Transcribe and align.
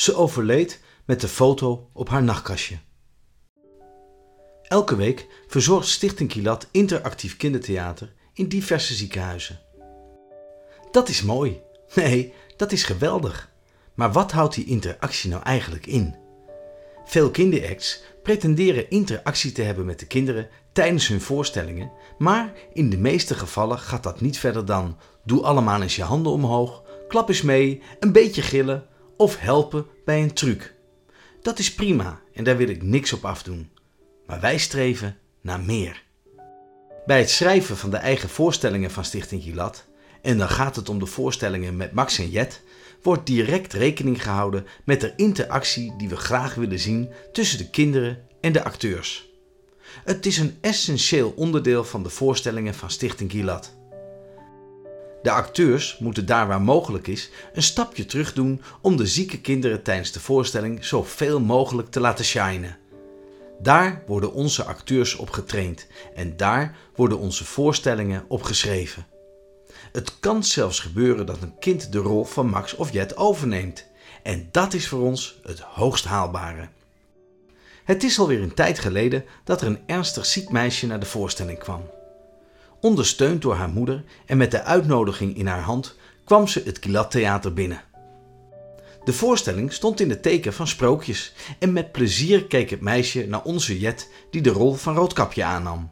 Ze 0.00 0.14
overleed 0.14 0.80
met 1.04 1.20
de 1.20 1.28
foto 1.28 1.90
op 1.92 2.08
haar 2.08 2.22
nachtkastje. 2.22 2.78
Elke 4.62 4.96
week 4.96 5.26
verzorgt 5.46 5.88
Stichting 5.88 6.28
Kilat 6.28 6.68
interactief 6.70 7.36
kindertheater 7.36 8.12
in 8.34 8.48
diverse 8.48 8.94
ziekenhuizen. 8.94 9.60
Dat 10.90 11.08
is 11.08 11.22
mooi. 11.22 11.60
Nee, 11.94 12.32
dat 12.56 12.72
is 12.72 12.84
geweldig. 12.84 13.50
Maar 13.94 14.12
wat 14.12 14.32
houdt 14.32 14.54
die 14.54 14.64
interactie 14.64 15.30
nou 15.30 15.42
eigenlijk 15.42 15.86
in? 15.86 16.16
Veel 17.04 17.30
kinderacts 17.30 18.02
pretenderen 18.22 18.90
interactie 18.90 19.52
te 19.52 19.62
hebben 19.62 19.84
met 19.86 19.98
de 19.98 20.06
kinderen 20.06 20.48
tijdens 20.72 21.08
hun 21.08 21.20
voorstellingen, 21.20 21.92
maar 22.18 22.52
in 22.72 22.90
de 22.90 22.98
meeste 22.98 23.34
gevallen 23.34 23.78
gaat 23.78 24.02
dat 24.02 24.20
niet 24.20 24.38
verder 24.38 24.64
dan 24.64 24.98
doe 25.24 25.42
allemaal 25.42 25.82
eens 25.82 25.96
je 25.96 26.02
handen 26.02 26.32
omhoog, 26.32 26.82
klap 27.08 27.28
eens 27.28 27.42
mee, 27.42 27.82
een 27.98 28.12
beetje 28.12 28.42
gillen 28.42 28.88
of 29.20 29.38
helpen 29.38 29.86
bij 30.04 30.22
een 30.22 30.32
truc. 30.32 30.74
Dat 31.42 31.58
is 31.58 31.74
prima 31.74 32.20
en 32.34 32.44
daar 32.44 32.56
wil 32.56 32.68
ik 32.68 32.82
niks 32.82 33.12
op 33.12 33.24
afdoen. 33.24 33.70
Maar 34.26 34.40
wij 34.40 34.58
streven 34.58 35.18
naar 35.40 35.60
meer. 35.60 36.02
Bij 37.06 37.18
het 37.18 37.30
schrijven 37.30 37.76
van 37.76 37.90
de 37.90 37.96
eigen 37.96 38.28
voorstellingen 38.28 38.90
van 38.90 39.04
Stichting 39.04 39.42
Gilat, 39.42 39.84
en 40.22 40.38
dan 40.38 40.48
gaat 40.48 40.76
het 40.76 40.88
om 40.88 40.98
de 40.98 41.06
voorstellingen 41.06 41.76
met 41.76 41.92
Max 41.92 42.18
en 42.18 42.30
Jet, 42.30 42.62
wordt 43.02 43.26
direct 43.26 43.72
rekening 43.72 44.22
gehouden 44.22 44.66
met 44.84 45.00
de 45.00 45.12
interactie 45.16 45.94
die 45.96 46.08
we 46.08 46.16
graag 46.16 46.54
willen 46.54 46.78
zien 46.78 47.08
tussen 47.32 47.58
de 47.58 47.70
kinderen 47.70 48.26
en 48.40 48.52
de 48.52 48.64
acteurs. 48.64 49.28
Het 50.04 50.26
is 50.26 50.38
een 50.38 50.58
essentieel 50.60 51.32
onderdeel 51.36 51.84
van 51.84 52.02
de 52.02 52.10
voorstellingen 52.10 52.74
van 52.74 52.90
Stichting 52.90 53.30
Gilat. 53.30 53.78
De 55.22 55.30
acteurs 55.30 55.96
moeten 55.98 56.26
daar 56.26 56.46
waar 56.46 56.60
mogelijk 56.60 57.06
is 57.06 57.30
een 57.52 57.62
stapje 57.62 58.04
terug 58.04 58.32
doen 58.32 58.62
om 58.80 58.96
de 58.96 59.06
zieke 59.06 59.40
kinderen 59.40 59.82
tijdens 59.82 60.12
de 60.12 60.20
voorstelling 60.20 60.84
zoveel 60.84 61.40
mogelijk 61.40 61.90
te 61.90 62.00
laten 62.00 62.24
shinen. 62.24 62.78
Daar 63.62 64.02
worden 64.06 64.32
onze 64.32 64.64
acteurs 64.64 65.16
op 65.16 65.30
getraind 65.30 65.86
en 66.14 66.36
daar 66.36 66.76
worden 66.94 67.18
onze 67.18 67.44
voorstellingen 67.44 68.24
op 68.28 68.42
geschreven. 68.42 69.06
Het 69.92 70.20
kan 70.20 70.44
zelfs 70.44 70.80
gebeuren 70.80 71.26
dat 71.26 71.42
een 71.42 71.58
kind 71.58 71.92
de 71.92 71.98
rol 71.98 72.24
van 72.24 72.46
Max 72.46 72.74
of 72.74 72.92
Jet 72.92 73.16
overneemt. 73.16 73.86
En 74.22 74.48
dat 74.50 74.74
is 74.74 74.88
voor 74.88 75.00
ons 75.00 75.40
het 75.42 75.60
hoogst 75.60 76.04
haalbare. 76.04 76.68
Het 77.84 78.02
is 78.02 78.18
alweer 78.18 78.42
een 78.42 78.54
tijd 78.54 78.78
geleden 78.78 79.24
dat 79.44 79.60
er 79.60 79.66
een 79.66 79.82
ernstig 79.86 80.26
ziek 80.26 80.50
meisje 80.50 80.86
naar 80.86 81.00
de 81.00 81.06
voorstelling 81.06 81.58
kwam. 81.58 81.82
Ondersteund 82.80 83.42
door 83.42 83.54
haar 83.54 83.68
moeder 83.68 84.04
en 84.26 84.36
met 84.36 84.50
de 84.50 84.62
uitnodiging 84.62 85.36
in 85.36 85.46
haar 85.46 85.60
hand 85.60 85.96
kwam 86.24 86.46
ze 86.46 86.62
het 86.64 86.78
Kilat 86.78 87.10
Theater 87.10 87.52
binnen. 87.52 87.82
De 89.04 89.12
voorstelling 89.12 89.72
stond 89.72 90.00
in 90.00 90.10
het 90.10 90.22
teken 90.22 90.52
van 90.52 90.66
sprookjes 90.66 91.32
en 91.58 91.72
met 91.72 91.92
plezier 91.92 92.46
keek 92.46 92.70
het 92.70 92.80
meisje 92.80 93.26
naar 93.26 93.42
onze 93.42 93.78
Jet 93.78 94.10
die 94.30 94.42
de 94.42 94.50
rol 94.50 94.74
van 94.74 94.94
Roodkapje 94.94 95.44
aannam. 95.44 95.90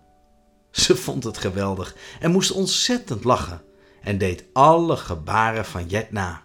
Ze 0.70 0.97
vond 0.97 1.25
het 1.25 1.39
geweldig 1.39 1.97
en 2.20 2.30
moest 2.30 2.50
ontzettend 2.50 3.25
lachen 3.25 3.62
en 4.02 4.19
deed 4.19 4.45
alle 4.52 4.97
gebaren 4.97 5.64
van 5.64 5.86
Jet 5.86 6.12
na. 6.12 6.42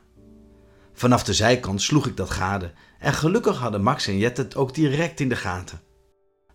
Vanaf 0.93 1.23
de 1.23 1.33
zijkant 1.33 1.81
sloeg 1.81 2.07
ik 2.07 2.17
dat 2.17 2.29
gade 2.29 2.71
en 2.99 3.13
gelukkig 3.13 3.57
hadden 3.57 3.83
Max 3.83 4.07
en 4.07 4.17
Jet 4.17 4.37
het 4.37 4.55
ook 4.55 4.73
direct 4.73 5.19
in 5.19 5.29
de 5.29 5.35
gaten. 5.35 5.81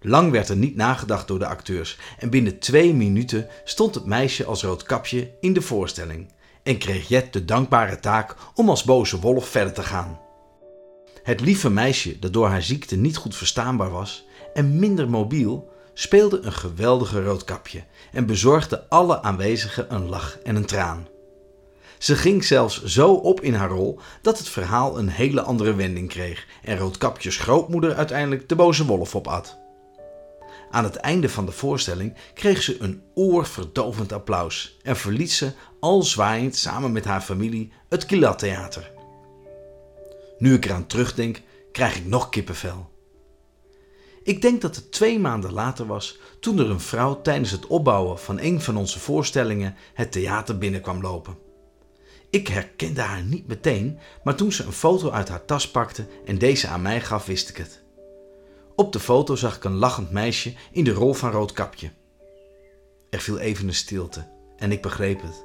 Lang 0.01 0.31
werd 0.31 0.49
er 0.49 0.57
niet 0.57 0.77
nagedacht 0.77 1.29
door 1.29 1.39
de 1.39 1.47
acteurs 1.47 1.99
en 2.19 2.31
binnen 2.31 2.59
twee 2.59 2.95
minuten 2.95 3.47
stond 3.65 3.95
het 3.95 4.05
meisje 4.05 4.45
als 4.45 4.63
roodkapje 4.63 5.31
in 5.41 5.53
de 5.53 5.63
voorstelling 5.63 6.33
en 6.63 6.79
kreeg 6.79 7.09
Jet 7.09 7.33
de 7.33 7.45
dankbare 7.45 8.01
taak 8.01 8.37
om 8.55 8.69
als 8.69 8.85
boze 8.85 9.21
wolf 9.21 9.49
verder 9.49 9.73
te 9.73 9.83
gaan. 9.83 10.21
Het 11.23 11.41
lieve 11.41 11.71
meisje, 11.71 12.19
dat 12.19 12.33
door 12.33 12.49
haar 12.49 12.63
ziekte 12.63 12.97
niet 12.97 13.17
goed 13.17 13.37
verstaanbaar 13.37 13.91
was 13.91 14.27
en 14.55 14.79
minder 14.79 15.11
mobiel, 15.11 15.71
speelde 15.95 16.41
een 16.41 16.53
geweldige 16.53 17.23
roodkapje 17.23 17.85
en 18.13 18.27
bezorgde 18.27 18.89
alle 18.89 19.23
aanwezigen 19.23 19.95
een 19.95 20.09
lach 20.09 20.39
en 20.39 20.57
een 20.57 20.67
traan. 20.67 21.09
Ze 21.99 22.17
ging 22.17 22.45
zelfs 22.45 22.85
zo 22.85 23.13
op 23.13 23.41
in 23.41 23.55
haar 23.55 23.69
rol 23.69 24.01
dat 24.23 24.39
het 24.39 24.49
verhaal 24.49 24.99
een 24.99 25.09
hele 25.09 25.43
andere 25.43 25.75
wending 25.75 26.09
kreeg 26.09 26.47
en 26.63 26.79
Roodkapjes 26.79 27.37
grootmoeder 27.37 27.95
uiteindelijk 27.95 28.49
de 28.49 28.55
boze 28.55 28.87
wolf 28.87 29.15
opat. 29.15 29.59
Aan 30.71 30.85
het 30.85 30.97
einde 30.97 31.29
van 31.29 31.47
de 31.47 31.53
voorstelling 31.53 32.15
kreeg 32.35 32.63
ze 32.63 32.77
een 32.81 33.03
oorverdovend 33.15 34.13
applaus 34.13 34.79
en 34.83 34.97
verliet 34.97 35.33
ze 35.33 35.53
al 35.81 36.03
zwaaiend 36.03 36.57
samen 36.57 36.93
met 36.93 37.05
haar 37.05 37.21
familie 37.21 37.73
het 37.89 38.07
Kilat 38.07 38.39
Theater. 38.39 38.91
Nu 40.39 40.55
ik 40.55 40.65
eraan 40.65 40.87
terugdenk, 40.87 41.41
krijg 41.73 41.97
ik 41.97 42.07
nog 42.07 42.29
kippenvel. 42.29 42.91
Ik 44.23 44.43
denk 44.43 44.61
dat 44.61 44.77
het 44.77 44.93
twee 44.93 45.19
maanden 45.19 45.53
later 45.53 45.87
was 45.87 46.19
toen 46.41 46.59
er 46.59 46.71
een 46.71 46.81
vrouw 46.81 47.23
tijdens 47.23 47.51
het 47.51 47.67
opbouwen 47.67 48.19
van 48.19 48.41
een 48.41 48.61
van 48.61 48.77
onze 48.77 48.99
voorstellingen 48.99 49.75
het 49.95 50.13
theater 50.13 50.59
binnenkwam 50.59 51.01
lopen. 51.01 51.39
Ik 52.31 52.49
herkende 52.49 53.01
haar 53.01 53.23
niet 53.23 53.47
meteen, 53.47 53.99
maar 54.25 54.35
toen 54.35 54.53
ze 54.53 54.65
een 54.65 54.73
foto 54.73 55.11
uit 55.11 55.29
haar 55.29 55.45
tas 55.45 55.71
pakte 55.71 56.07
en 56.25 56.39
deze 56.39 56.67
aan 56.67 56.83
mij 56.83 57.01
gaf, 57.01 57.27
wist 57.27 57.49
ik 57.49 57.57
het. 57.57 57.83
Op 58.79 58.93
de 58.93 59.01
foto 59.01 59.37
zag 59.37 59.57
ik 59.57 59.65
een 59.65 59.77
lachend 59.77 60.11
meisje 60.11 60.55
in 60.73 60.85
de 60.85 60.93
rol 60.93 61.15
van 61.15 61.31
Roodkapje. 61.31 61.91
Er 63.11 63.21
viel 63.21 63.39
even 63.39 63.69
een 63.69 63.75
stilte 63.75 64.27
en 64.57 64.73
ik 64.73 64.83
begreep 64.83 65.23
het. 65.23 65.45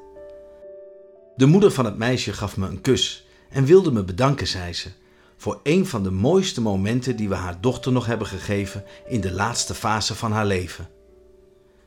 De 1.35 1.45
moeder 1.45 1.71
van 1.71 1.85
het 1.85 1.97
meisje 1.97 2.33
gaf 2.33 2.57
me 2.57 2.67
een 2.67 2.81
kus 2.81 3.25
en 3.49 3.65
wilde 3.65 3.91
me 3.91 4.03
bedanken, 4.03 4.47
zei 4.47 4.73
ze, 4.73 4.89
voor 5.37 5.59
een 5.63 5.85
van 5.87 6.03
de 6.03 6.11
mooiste 6.11 6.61
momenten 6.61 7.15
die 7.15 7.29
we 7.29 7.35
haar 7.35 7.61
dochter 7.61 7.91
nog 7.91 8.05
hebben 8.05 8.27
gegeven 8.27 8.83
in 9.07 9.21
de 9.21 9.31
laatste 9.31 9.73
fase 9.73 10.15
van 10.15 10.31
haar 10.31 10.45
leven. 10.45 10.89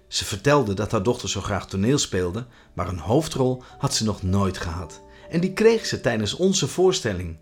Ze 0.09 0.25
vertelde 0.25 0.75
dat 0.75 0.91
haar 0.91 1.03
dochter 1.03 1.29
zo 1.29 1.41
graag 1.41 1.67
toneel 1.67 1.99
speelde, 1.99 2.47
maar 2.75 2.89
een 2.89 2.99
hoofdrol 2.99 3.63
had 3.79 3.95
ze 3.95 4.05
nog 4.05 4.23
nooit 4.23 4.59
gehad. 4.59 5.03
En 5.31 5.41
die 5.41 5.53
kreeg 5.53 5.87
ze 5.87 6.01
tijdens 6.01 6.35
onze 6.35 6.69
voorstelling. 6.69 7.37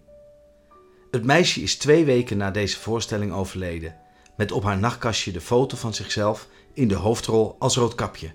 Het 1.15 1.25
meisje 1.25 1.61
is 1.61 1.77
twee 1.77 2.05
weken 2.05 2.37
na 2.37 2.51
deze 2.51 2.79
voorstelling 2.79 3.33
overleden, 3.33 3.97
met 4.37 4.53
op 4.53 4.63
haar 4.63 4.79
nachtkastje 4.79 5.33
de 5.33 5.41
foto 5.41 5.77
van 5.77 5.95
zichzelf 5.95 6.49
in 6.73 6.89
de 6.89 6.95
hoofdrol 6.95 7.57
als 7.59 7.77
roodkapje. 7.77 8.35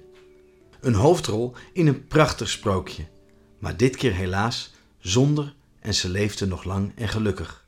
Een 0.81 0.93
hoofdrol 0.93 1.55
in 1.73 1.87
een 1.87 2.07
prachtig 2.07 2.49
sprookje, 2.49 3.07
maar 3.57 3.77
dit 3.77 3.95
keer 3.95 4.13
helaas 4.13 4.73
zonder 4.99 5.55
en 5.79 5.93
ze 5.93 6.09
leefde 6.09 6.47
nog 6.47 6.63
lang 6.63 6.91
en 6.95 7.07
gelukkig. 7.07 7.67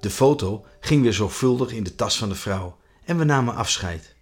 De 0.00 0.10
foto 0.10 0.64
ging 0.80 1.02
weer 1.02 1.12
zorgvuldig 1.12 1.72
in 1.72 1.84
de 1.84 1.94
tas 1.94 2.18
van 2.18 2.28
de 2.28 2.34
vrouw 2.34 2.76
en 3.04 3.18
we 3.18 3.24
namen 3.24 3.54
afscheid. 3.54 4.14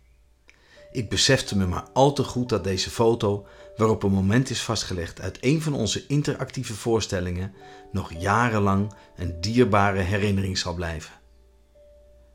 Ik 0.92 1.08
besefte 1.08 1.56
me 1.56 1.66
maar 1.66 1.88
al 1.92 2.12
te 2.12 2.24
goed 2.24 2.48
dat 2.48 2.64
deze 2.64 2.90
foto, 2.90 3.46
waarop 3.76 4.02
een 4.02 4.12
moment 4.12 4.50
is 4.50 4.62
vastgelegd 4.62 5.20
uit 5.20 5.38
een 5.40 5.62
van 5.62 5.74
onze 5.74 6.06
interactieve 6.06 6.74
voorstellingen, 6.74 7.54
nog 7.92 8.12
jarenlang 8.18 8.92
een 9.16 9.40
dierbare 9.40 10.00
herinnering 10.00 10.58
zal 10.58 10.74
blijven. 10.74 11.12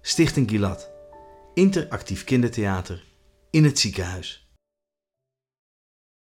Stichting 0.02 0.50
Gilat, 0.50 0.92
interactief 1.54 2.24
kindertheater 2.24 3.04
in 3.50 3.64
het 3.64 3.80
ziekenhuis. 3.80 4.47